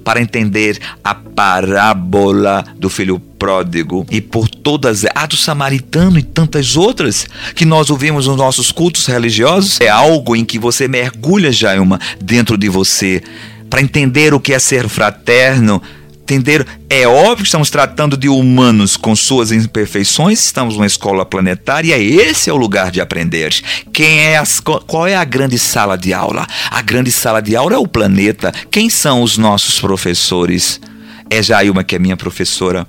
para 0.04 0.22
entender 0.22 0.80
a 1.04 1.16
parábola 1.16 2.64
do 2.76 2.90
filho 2.90 3.20
pródigo. 3.20 4.06
E 4.10 4.22
por 4.22 4.48
todas 4.48 5.04
a 5.14 5.26
do 5.26 5.36
samaritano 5.36 6.20
e 6.20 6.24
tantas 6.24 6.78
outras 6.78 7.26
que 7.56 7.66
nós 7.66 7.90
ouvimos 7.90 8.28
nos 8.28 8.38
nossos 8.38 8.72
cultos 8.72 9.06
religiosos, 9.08 9.80
é 9.82 9.90
algo 9.90 10.36
em 10.36 10.46
que 10.46 10.60
você 10.60 10.88
mergulha, 10.88 11.52
Jailma, 11.52 12.00
dentro 12.22 12.58
de 12.58 12.70
você 12.70 13.22
para 13.70 13.82
entender 13.82 14.34
o 14.34 14.40
que 14.40 14.54
é 14.54 14.60
ser 14.60 14.88
fraterno, 14.88 15.82
entender. 16.26 16.66
É 16.90 17.08
óbvio 17.08 17.38
que 17.38 17.44
estamos 17.44 17.70
tratando 17.70 18.18
de 18.18 18.28
humanos 18.28 18.98
com 18.98 19.16
suas 19.16 19.52
imperfeições, 19.52 20.44
estamos 20.44 20.76
numa 20.76 20.86
escola 20.86 21.26
planetária 21.26 21.98
esse 21.98 22.50
é 22.50 22.54
o 22.54 22.58
lugar 22.58 22.92
de 22.92 23.00
aprender. 23.00 23.54
Quem 23.94 24.20
é 24.20 24.38
as, 24.38 24.60
qual 24.60 25.08
é 25.08 25.16
a 25.16 25.24
grande 25.24 25.60
sala 25.60 25.98
de 25.98 26.14
aula? 26.14 26.48
A 26.72 26.82
grande 26.82 27.12
sala 27.12 27.42
de 27.42 27.56
aula 27.56 27.76
é 27.76 27.78
o 27.78 27.88
planeta. 27.88 28.52
Quem 28.72 28.90
são 28.90 29.22
os 29.22 29.38
nossos 29.38 29.80
professores? 29.80 30.82
É 31.30 31.42
Jailma, 31.42 31.84
que 31.84 31.96
é 31.96 32.00
minha 32.00 32.18
professora 32.18 32.88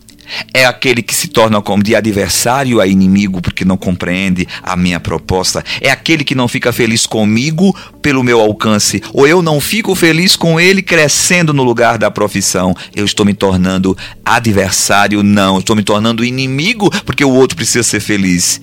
é 0.52 0.64
aquele 0.64 1.02
que 1.02 1.14
se 1.14 1.28
torna 1.28 1.60
como 1.60 1.82
de 1.82 1.94
adversário 1.94 2.80
a 2.80 2.86
inimigo 2.86 3.40
porque 3.40 3.64
não 3.64 3.76
compreende 3.76 4.46
a 4.62 4.76
minha 4.76 5.00
proposta. 5.00 5.64
É 5.80 5.90
aquele 5.90 6.24
que 6.24 6.34
não 6.34 6.48
fica 6.48 6.72
feliz 6.72 7.06
comigo 7.06 7.76
pelo 8.02 8.22
meu 8.22 8.40
alcance, 8.40 9.02
ou 9.12 9.26
eu 9.26 9.42
não 9.42 9.60
fico 9.60 9.94
feliz 9.94 10.36
com 10.36 10.60
ele 10.60 10.82
crescendo 10.82 11.52
no 11.52 11.64
lugar 11.64 11.98
da 11.98 12.10
profissão. 12.10 12.74
Eu 12.94 13.04
estou 13.04 13.26
me 13.26 13.34
tornando 13.34 13.96
adversário, 14.24 15.22
não, 15.22 15.58
estou 15.58 15.76
me 15.76 15.82
tornando 15.82 16.24
inimigo 16.24 16.90
porque 17.04 17.24
o 17.24 17.30
outro 17.30 17.56
precisa 17.56 17.82
ser 17.82 18.00
feliz. 18.00 18.60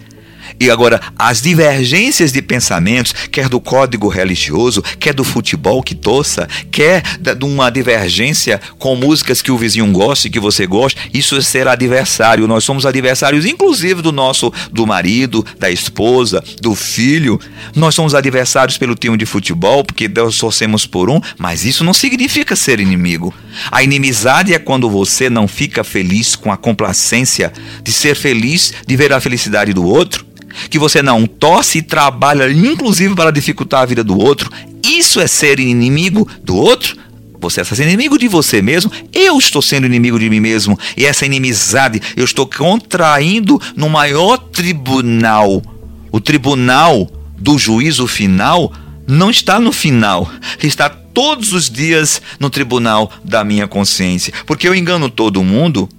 E 0.60 0.70
agora, 0.70 1.02
as 1.18 1.42
divergências 1.42 2.32
de 2.32 2.42
pensamentos, 2.42 3.14
quer 3.32 3.50
do 3.50 3.60
código 3.60 4.08
religioso, 4.08 4.82
quer 5.00 5.14
do 5.14 5.24
futebol 5.24 5.82
que 5.82 5.96
torça, 5.96 6.48
quer 6.72 7.02
de 7.20 7.46
uma 7.46 7.70
divergência 7.70 8.60
com 8.78 8.96
músicas 8.96 9.42
que 9.42 9.52
o 9.52 9.58
vizinho 9.58 9.92
gosta 9.92 10.28
e 10.28 10.32
que 10.32 10.40
você 10.40 10.66
gosta, 10.66 11.00
isso 11.14 11.36
é 11.36 11.42
ser 11.42 11.68
adversário. 11.68 12.48
Nós 12.48 12.64
somos 12.64 12.86
adversários, 12.86 13.46
inclusive, 13.46 14.02
do 14.02 14.12
nosso, 14.12 14.52
do 14.72 14.86
marido, 14.86 15.46
da 15.60 15.70
esposa, 15.70 16.44
do 16.62 16.76
filho. 16.76 17.40
Nós 17.76 17.96
somos 17.96 18.16
adversários 18.16 18.78
pelo 18.78 18.96
time 18.96 19.18
de 19.18 19.26
futebol, 19.26 19.84
porque 19.84 20.08
nós 20.08 20.38
torcemos 20.38 20.86
por 20.86 21.10
um, 21.10 21.20
mas 21.38 21.66
isso 21.66 21.84
não 21.84 21.94
significa 21.94 22.56
ser 22.56 22.80
inimigo. 22.80 23.34
A 23.72 23.84
inimizade 23.84 24.54
é 24.54 24.60
quando 24.60 24.90
você 24.90 25.30
não 25.30 25.48
fica 25.48 25.84
feliz 25.84 26.36
com 26.36 26.52
a 26.52 26.58
complacência 26.58 27.52
de 27.84 27.92
ser 27.92 28.16
feliz, 28.16 28.74
de 28.86 28.96
ver 28.96 29.14
a 29.14 29.20
felicidade 29.20 29.74
do 29.74 29.86
outro 29.86 30.34
que 30.70 30.80
você 30.80 31.02
não 31.02 31.26
torce 31.26 31.80
e 31.80 31.82
trabalha, 31.82 32.52
inclusive, 32.52 33.16
para 33.16 33.32
dificultar 33.32 33.82
a 33.82 33.86
vida 33.86 34.04
do 34.04 34.18
outro, 34.18 34.50
isso 34.84 35.20
é 35.20 35.28
ser 35.28 35.60
inimigo 35.60 36.28
do 36.44 36.56
outro? 36.56 36.98
Você 37.40 37.60
está 37.60 37.76
sendo 37.76 37.90
inimigo 37.90 38.18
de 38.18 38.28
você 38.30 38.62
mesmo, 38.62 38.90
eu 39.12 39.38
estou 39.38 39.62
sendo 39.62 39.86
inimigo 39.86 40.18
de 40.18 40.30
mim 40.30 40.40
mesmo. 40.40 40.80
E 40.96 41.06
essa 41.06 41.26
inimizade 41.26 42.02
eu 42.16 42.24
estou 42.24 42.48
contraindo 42.48 43.62
no 43.76 43.90
maior 43.90 44.38
tribunal. 44.38 45.62
O 46.10 46.22
tribunal 46.22 47.10
do 47.38 47.58
juízo 47.58 48.08
final 48.08 48.72
não 49.06 49.30
está 49.30 49.60
no 49.60 49.74
final, 49.74 50.32
está 50.62 50.88
todos 50.90 51.52
os 51.52 51.70
dias 51.70 52.22
no 52.40 52.50
tribunal 52.50 53.12
da 53.24 53.44
minha 53.44 53.68
consciência. 53.68 54.34
Porque 54.46 54.68
eu 54.68 54.74
engano 54.74 55.10
todo 55.10 55.44
mundo, 55.44 55.90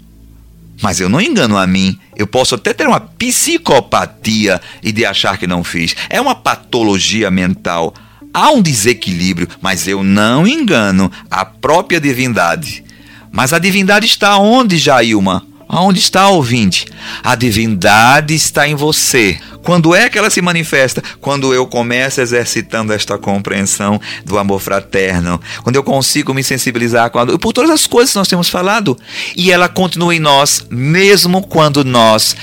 mas 0.81 0.99
eu 0.99 1.09
não 1.09 1.21
engano 1.21 1.59
a 1.59 1.67
mim. 1.67 1.99
Eu 2.17 2.27
posso 2.27 2.55
até 2.55 2.73
ter 2.73 2.87
uma 2.87 3.01
psicopatia 3.01 4.61
e 4.83 4.93
de 4.93 5.05
achar 5.05 5.39
que 5.39 5.47
não 5.47 5.65
fiz. 5.65 5.95
É 6.09 6.21
uma 6.21 6.35
patologia 6.35 7.31
mental. 7.31 7.95
há 8.33 8.51
um 8.51 8.61
desequilíbrio, 8.61 9.49
mas 9.61 9.87
eu 9.87 10.03
não 10.03 10.47
engano 10.47 11.11
a 11.31 11.45
própria 11.45 12.01
divindade. 12.01 12.85
Mas 13.31 13.53
a 13.53 13.59
divindade 13.59 14.07
está 14.07 14.37
onde, 14.39 14.77
Jailma? 14.79 15.47
Onde 15.69 15.99
está, 15.99 16.29
ouvinte? 16.29 16.87
A 17.23 17.35
divindade 17.35 18.35
está 18.35 18.69
em 18.69 18.75
você. 18.75 19.39
Quando 19.63 19.95
é 19.95 20.11
que 20.11 20.19
ela 20.19 20.29
se 20.29 20.43
manifesta? 20.43 21.03
Quando 21.21 21.55
eu 21.55 21.67
começo 21.67 22.21
exercitando 22.21 22.93
esta 22.93 23.17
compreensão 23.17 24.01
do 24.25 24.39
amor 24.39 24.61
fraterno, 24.61 25.41
quando 25.63 25.77
eu 25.77 25.83
consigo 25.83 26.35
me 26.35 26.45
sensibilizar 26.45 27.11
com 27.11 27.19
a, 27.19 27.39
por 27.39 27.53
todas 27.53 27.71
as 27.71 27.87
coisas 27.87 28.13
que 28.13 28.19
nós 28.19 28.29
temos 28.29 28.49
falado, 28.49 28.97
e 29.35 29.51
ela 29.51 29.69
continua 29.69 30.15
em 30.15 30.21
nós, 30.21 30.67
mesmo 30.71 31.43
quando 31.43 31.83
nós 31.83 32.37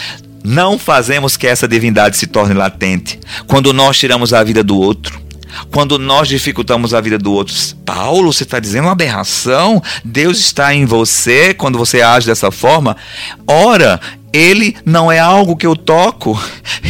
não 0.44 0.80
fazemos 0.80 1.38
que 1.38 1.46
essa 1.46 1.68
divindade 1.68 2.18
se 2.18 2.26
torne 2.26 2.56
latente, 2.56 3.20
quando 3.46 3.72
nós 3.72 3.98
tiramos 4.00 4.34
a 4.34 4.44
vida 4.44 4.64
do 4.64 4.76
outro, 4.76 5.22
quando 5.72 5.98
nós 5.98 6.28
dificultamos 6.28 6.94
a 6.94 7.02
vida 7.02 7.18
do 7.18 7.32
outro. 7.32 7.56
Paulo, 7.86 8.32
você 8.32 8.44
está 8.44 8.60
dizendo 8.60 8.86
uma 8.86 8.92
aberração? 8.92 9.82
Deus 10.04 10.40
está 10.40 10.74
em 10.74 10.86
você 10.86 11.54
quando 11.54 11.78
você 11.78 12.02
age 12.02 12.28
dessa 12.28 12.52
forma? 12.52 12.96
Ora, 13.46 14.00
ele 14.34 14.78
não 14.86 15.12
é 15.12 15.20
algo 15.20 15.58
que 15.58 15.68
eu 15.68 15.76
toco, 15.76 16.42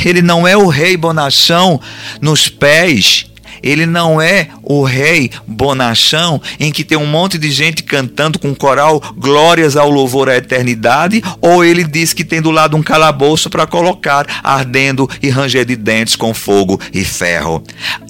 ele 0.05 0.21
não 0.21 0.47
é 0.47 0.55
o 0.55 0.67
rei 0.67 0.95
bonachão 0.95 1.79
nos 2.21 2.47
pés 2.47 3.30
ele 3.61 3.85
não 3.85 4.21
é 4.21 4.47
o 4.63 4.83
rei 4.83 5.29
bonachão 5.47 6.41
em 6.59 6.71
que 6.71 6.83
tem 6.83 6.97
um 6.97 7.05
monte 7.05 7.37
de 7.37 7.51
gente 7.51 7.83
cantando 7.83 8.39
com 8.39 8.55
coral 8.55 9.01
glórias 9.17 9.75
ao 9.75 9.89
louvor 9.89 10.29
à 10.29 10.37
eternidade, 10.37 11.21
ou 11.39 11.63
ele 11.63 11.83
diz 11.83 12.13
que 12.13 12.23
tem 12.23 12.41
do 12.41 12.49
lado 12.51 12.77
um 12.77 12.83
calabouço 12.83 13.49
para 13.49 13.67
colocar 13.67 14.25
ardendo 14.43 15.09
e 15.21 15.29
ranger 15.29 15.65
de 15.65 15.75
dentes 15.75 16.15
com 16.15 16.33
fogo 16.33 16.79
e 16.93 17.03
ferro. 17.03 17.61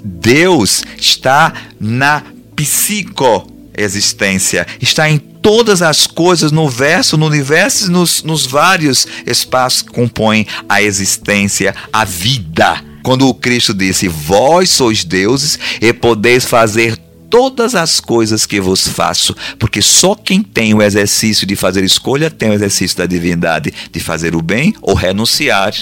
Deus 0.03 0.83
está 0.97 1.53
na 1.79 2.23
psicoexistência, 2.55 4.67
está 4.79 5.09
em 5.09 5.17
todas 5.17 5.81
as 5.81 6.05
coisas 6.05 6.51
no 6.51 6.69
verso, 6.69 7.17
no 7.17 7.25
universo, 7.25 7.91
nos, 7.91 8.21
nos 8.23 8.45
vários 8.45 9.07
espaços 9.25 9.81
que 9.81 9.89
compõem 9.89 10.45
a 10.69 10.79
existência, 10.81 11.73
a 11.91 12.05
vida. 12.05 12.90
Quando 13.03 13.27
o 13.27 13.33
Cristo 13.33 13.73
disse: 13.73 14.07
Vós 14.07 14.69
sois 14.69 15.03
deuses 15.03 15.57
e 15.81 15.91
podeis 15.93 16.45
fazer 16.45 16.97
todas 17.29 17.75
as 17.75 17.99
coisas 17.99 18.45
que 18.45 18.59
vos 18.59 18.87
faço, 18.87 19.35
porque 19.57 19.81
só 19.81 20.13
quem 20.13 20.43
tem 20.43 20.73
o 20.73 20.81
exercício 20.81 21.47
de 21.47 21.55
fazer 21.55 21.83
escolha 21.83 22.29
tem 22.29 22.49
o 22.49 22.53
exercício 22.53 22.97
da 22.97 23.05
divindade 23.05 23.73
de 23.89 23.99
fazer 24.01 24.35
o 24.35 24.41
bem 24.41 24.75
ou 24.81 24.93
renunciar 24.93 25.73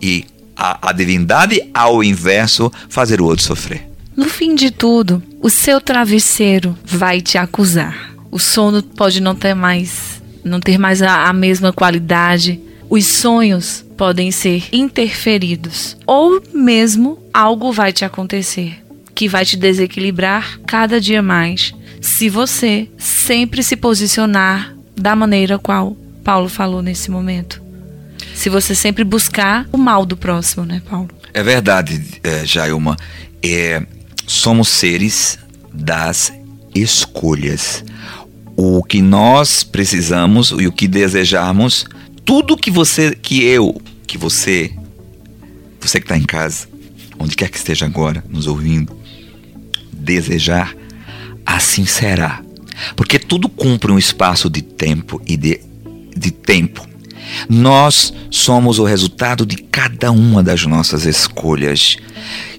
e 0.00 0.26
a, 0.54 0.90
a 0.90 0.92
divindade 0.92 1.62
ao 1.72 2.04
inverso 2.04 2.70
fazer 2.88 3.20
o 3.20 3.24
outro 3.24 3.44
sofrer. 3.44 3.88
No 4.14 4.26
fim 4.28 4.54
de 4.54 4.70
tudo, 4.70 5.22
o 5.40 5.48
seu 5.48 5.80
travesseiro 5.80 6.76
vai 6.84 7.20
te 7.20 7.38
acusar. 7.38 8.12
O 8.30 8.38
sono 8.38 8.82
pode 8.82 9.22
não 9.22 9.34
ter 9.34 9.54
mais, 9.54 10.20
não 10.44 10.60
ter 10.60 10.76
mais 10.76 11.00
a, 11.00 11.28
a 11.28 11.32
mesma 11.32 11.72
qualidade. 11.72 12.60
Os 12.90 13.06
sonhos 13.06 13.84
podem 13.96 14.30
ser 14.30 14.64
interferidos 14.72 15.96
ou 16.06 16.42
mesmo 16.52 17.18
algo 17.32 17.72
vai 17.72 17.92
te 17.92 18.04
acontecer 18.04 18.82
que 19.18 19.28
vai 19.28 19.44
te 19.44 19.56
desequilibrar 19.56 20.60
cada 20.64 21.00
dia 21.00 21.20
mais 21.20 21.74
se 22.00 22.28
você 22.28 22.88
sempre 22.96 23.64
se 23.64 23.74
posicionar 23.74 24.72
da 24.96 25.16
maneira 25.16 25.58
qual 25.58 25.96
Paulo 26.22 26.48
falou 26.48 26.82
nesse 26.82 27.10
momento. 27.10 27.60
Se 28.32 28.48
você 28.48 28.76
sempre 28.76 29.02
buscar 29.02 29.66
o 29.72 29.76
mal 29.76 30.06
do 30.06 30.16
próximo, 30.16 30.64
né, 30.64 30.80
Paulo? 30.88 31.08
É 31.34 31.42
verdade, 31.42 32.00
é, 32.22 32.46
Jailma. 32.46 32.96
É, 33.42 33.84
somos 34.24 34.68
seres 34.68 35.36
das 35.72 36.32
escolhas. 36.72 37.84
O 38.56 38.84
que 38.84 39.02
nós 39.02 39.64
precisamos 39.64 40.50
e 40.50 40.68
o 40.68 40.72
que 40.72 40.86
desejamos, 40.86 41.84
tudo 42.28 42.58
que 42.58 42.70
você, 42.70 43.14
que 43.14 43.42
eu 43.42 43.80
que 44.06 44.18
você, 44.18 44.70
você 45.80 45.98
que 45.98 46.04
está 46.04 46.14
em 46.14 46.24
casa, 46.24 46.68
onde 47.18 47.34
quer 47.34 47.48
que 47.48 47.56
esteja 47.56 47.86
agora, 47.86 48.22
nos 48.28 48.46
ouvindo, 48.46 48.94
desejar, 49.90 50.76
assim 51.46 51.86
será. 51.86 52.42
Porque 52.94 53.18
tudo 53.18 53.48
cumpre 53.48 53.90
um 53.90 53.98
espaço 53.98 54.50
de 54.50 54.60
tempo 54.60 55.22
e 55.26 55.38
de, 55.38 55.58
de 56.14 56.30
tempo. 56.30 56.86
Nós 57.48 58.12
somos 58.30 58.78
o 58.78 58.84
resultado 58.84 59.46
de 59.46 59.56
cada 59.56 60.12
uma 60.12 60.42
das 60.42 60.66
nossas 60.66 61.06
escolhas. 61.06 61.96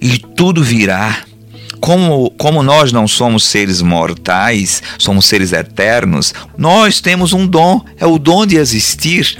E 0.02 0.18
tudo 0.18 0.64
virá. 0.64 1.24
Como, 1.80 2.30
como 2.32 2.60
nós 2.62 2.90
não 2.90 3.06
somos 3.06 3.44
seres 3.44 3.80
mortais, 3.80 4.82
somos 4.98 5.26
seres 5.26 5.52
eternos, 5.52 6.34
nós 6.58 7.00
temos 7.00 7.32
um 7.32 7.46
dom, 7.46 7.82
é 7.96 8.04
o 8.04 8.18
dom 8.18 8.44
de 8.44 8.56
existir, 8.56 9.38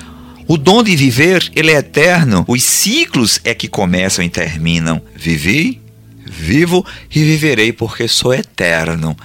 o 0.50 0.58
dom 0.58 0.82
de 0.82 0.96
viver, 0.96 1.48
ele 1.54 1.70
é 1.70 1.76
eterno. 1.76 2.44
Os 2.48 2.64
ciclos 2.64 3.38
é 3.44 3.54
que 3.54 3.68
começam 3.68 4.24
e 4.24 4.28
terminam. 4.28 5.00
Vivi, 5.14 5.80
vivo 6.26 6.84
e 7.08 7.22
viverei 7.22 7.72
porque 7.72 8.08
sou 8.08 8.34
eterno. 8.34 9.16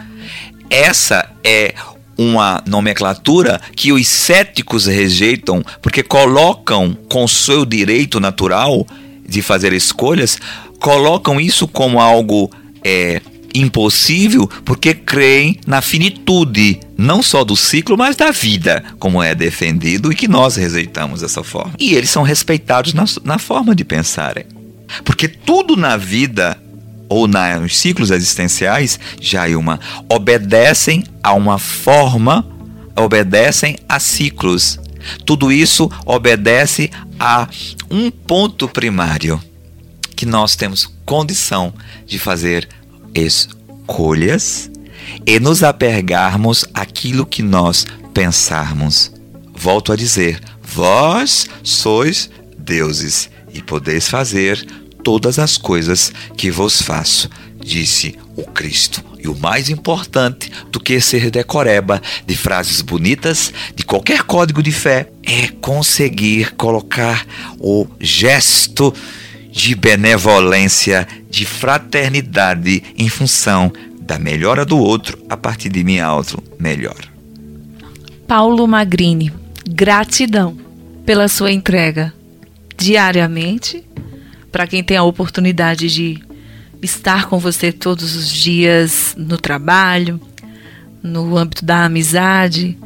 Essa 0.69 1.27
é 1.43 1.73
uma 2.15 2.61
nomenclatura 2.67 3.59
que 3.75 3.91
os 3.91 4.07
céticos 4.07 4.85
rejeitam 4.85 5.65
porque 5.81 6.03
colocam 6.03 6.95
com 7.09 7.27
seu 7.27 7.65
direito 7.65 8.19
natural 8.19 8.85
de 9.27 9.41
fazer 9.41 9.73
escolhas, 9.73 10.37
colocam 10.79 11.41
isso 11.41 11.67
como 11.67 11.99
algo 11.99 12.51
é, 12.83 13.19
impossível 13.55 14.47
porque 14.63 14.93
creem 14.93 15.59
na 15.65 15.81
finitude, 15.81 16.79
não 16.97 17.23
só 17.23 17.43
do 17.43 17.55
ciclo, 17.55 17.97
mas 17.97 18.15
da 18.15 18.31
vida, 18.31 18.83
como 18.99 19.21
é 19.21 19.33
defendido 19.33 20.11
e 20.11 20.15
que 20.15 20.27
nós 20.27 20.55
rejeitamos 20.55 21.21
dessa 21.21 21.43
forma. 21.43 21.73
E 21.79 21.93
eles 21.93 22.09
são 22.09 22.23
respeitados 22.23 22.93
na, 22.93 23.05
na 23.23 23.39
forma 23.39 23.75
de 23.75 23.83
pensarem. 23.83 24.45
Porque 25.03 25.27
tudo 25.27 25.75
na 25.75 25.97
vida 25.97 26.57
ou 27.07 27.27
nos 27.27 27.77
ciclos 27.77 28.11
existenciais, 28.11 28.99
Jailma, 29.19 29.79
obedecem 30.09 31.03
a 31.21 31.33
uma 31.33 31.59
forma, 31.59 32.45
obedecem 32.95 33.77
a 33.87 33.99
ciclos. 33.99 34.79
Tudo 35.25 35.51
isso 35.51 35.89
obedece 36.05 36.89
a 37.19 37.47
um 37.89 38.09
ponto 38.09 38.67
primário 38.67 39.39
que 40.15 40.25
nós 40.25 40.55
temos 40.55 40.89
condição 41.05 41.73
de 42.05 42.17
fazer 42.17 42.67
escolhas 43.15 44.69
e 45.25 45.39
nos 45.39 45.63
apegarmos 45.63 46.65
àquilo 46.73 47.25
que 47.25 47.41
nós 47.41 47.85
pensarmos. 48.13 49.11
Volto 49.55 49.91
a 49.91 49.95
dizer: 49.95 50.39
vós 50.61 51.47
sois 51.63 52.29
deuses 52.57 53.29
e 53.53 53.61
podeis 53.61 54.09
fazer 54.09 54.65
todas 55.03 55.39
as 55.39 55.57
coisas 55.57 56.11
que 56.35 56.49
vos 56.49 56.81
faço, 56.81 57.29
disse 57.59 58.17
o 58.35 58.43
Cristo. 58.43 59.03
E 59.19 59.27
o 59.27 59.35
mais 59.35 59.69
importante 59.69 60.51
do 60.71 60.79
que 60.79 60.99
ser 60.99 61.31
decoreba 61.31 62.01
de 62.25 62.35
frases 62.35 62.81
bonitas, 62.81 63.53
de 63.75 63.83
qualquer 63.83 64.23
código 64.23 64.61
de 64.61 64.71
fé, 64.71 65.09
é 65.23 65.47
conseguir 65.47 66.55
colocar 66.55 67.25
o 67.59 67.87
gesto 67.99 68.93
de 69.55 69.73
benevolência, 69.73 71.07
de 71.29 71.45
fraternidade 71.45 72.83
em 72.97 73.07
função 73.07 73.71
da 74.01 74.19
melhora 74.19 74.65
do 74.65 74.77
outro 74.77 75.17
a 75.29 75.37
partir 75.37 75.69
de 75.69 75.81
minha 75.81 76.05
auto 76.05 76.43
melhor. 76.59 76.97
Paulo 78.27 78.67
Magrini, 78.67 79.31
gratidão 79.65 80.57
pela 81.05 81.29
sua 81.29 81.53
entrega 81.53 82.13
diariamente 82.75 83.81
para 84.51 84.67
quem 84.67 84.83
tem 84.83 84.97
a 84.97 85.03
oportunidade 85.03 85.87
de 85.87 86.21
estar 86.81 87.27
com 87.27 87.39
você 87.39 87.71
todos 87.71 88.13
os 88.13 88.29
dias 88.29 89.15
no 89.17 89.37
trabalho, 89.37 90.19
no 91.01 91.37
âmbito 91.37 91.63
da 91.63 91.85
amizade, 91.85 92.77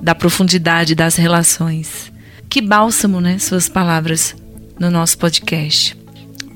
da 0.00 0.14
profundidade 0.14 0.94
das 0.94 1.16
relações. 1.16 2.12
Que 2.50 2.60
bálsamo, 2.60 3.18
né? 3.18 3.38
Suas 3.38 3.66
palavras 3.66 4.36
no 4.78 4.90
nosso 4.90 5.16
podcast. 5.16 5.96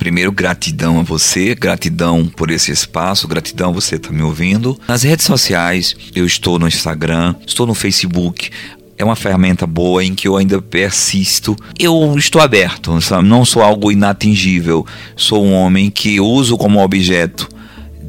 Primeiro, 0.02 0.32
gratidão 0.32 0.98
a 0.98 1.02
você, 1.04 1.54
gratidão 1.54 2.26
por 2.26 2.50
esse 2.50 2.72
espaço, 2.72 3.28
gratidão 3.28 3.68
a 3.68 3.72
você 3.72 3.94
estar 3.94 4.08
tá 4.08 4.14
me 4.14 4.20
ouvindo. 4.20 4.76
Nas 4.88 5.04
redes 5.04 5.24
sociais, 5.24 5.94
eu 6.12 6.26
estou 6.26 6.58
no 6.58 6.66
Instagram, 6.66 7.36
estou 7.46 7.68
no 7.68 7.72
Facebook. 7.72 8.50
É 8.98 9.04
uma 9.04 9.14
ferramenta 9.14 9.64
boa 9.64 10.02
em 10.02 10.12
que 10.12 10.26
eu 10.26 10.36
ainda 10.36 10.60
persisto. 10.60 11.54
Eu 11.78 12.16
estou 12.18 12.42
aberto, 12.42 12.90
não 13.22 13.44
sou 13.44 13.62
algo 13.62 13.92
inatingível. 13.92 14.84
Sou 15.14 15.44
um 15.44 15.52
homem 15.52 15.88
que 15.88 16.18
uso 16.18 16.58
como 16.58 16.82
objeto 16.82 17.48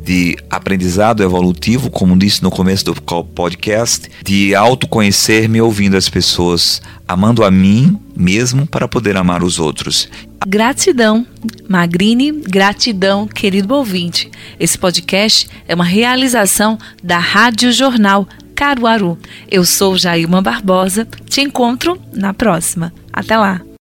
de 0.03 0.35
aprendizado 0.49 1.23
evolutivo, 1.23 1.89
como 1.89 2.17
disse 2.17 2.43
no 2.43 2.51
começo 2.51 2.85
do 2.85 2.93
podcast, 2.93 4.09
de 4.23 4.53
autoconhecer-me 4.53 5.61
ouvindo 5.61 5.95
as 5.95 6.09
pessoas, 6.09 6.81
amando 7.07 7.43
a 7.43 7.49
mim 7.49 7.97
mesmo 8.15 8.67
para 8.67 8.87
poder 8.87 9.15
amar 9.15 9.43
os 9.43 9.59
outros. 9.59 10.09
Gratidão, 10.45 11.25
Magrini, 11.69 12.31
gratidão, 12.31 13.25
querido 13.25 13.73
ouvinte. 13.73 14.29
Esse 14.59 14.77
podcast 14.77 15.49
é 15.67 15.73
uma 15.73 15.85
realização 15.85 16.77
da 17.01 17.17
Rádio 17.17 17.71
Jornal 17.71 18.27
Caruaru. 18.53 19.17
Eu 19.49 19.65
sou 19.65 19.97
Jailma 19.97 20.41
Barbosa, 20.41 21.07
te 21.29 21.41
encontro 21.41 21.99
na 22.13 22.33
próxima. 22.33 22.93
Até 23.11 23.37
lá! 23.37 23.72